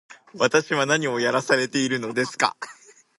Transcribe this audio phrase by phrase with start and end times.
[0.33, 2.57] 私は何をやらされているのですか